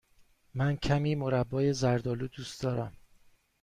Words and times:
من 0.53 0.75
کمی 0.75 1.15
مربای 1.15 1.73
زرد 1.73 2.07
آلو 2.07 2.27
دوست 2.27 2.61
دارم. 2.61 2.97